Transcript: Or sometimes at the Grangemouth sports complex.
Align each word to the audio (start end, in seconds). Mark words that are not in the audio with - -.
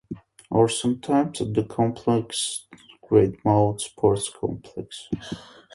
Or 0.49 0.67
sometimes 0.67 1.41
at 1.41 1.53
the 1.53 1.61
Grangemouth 1.61 2.31
sports 3.79 4.29
complex. 4.29 5.07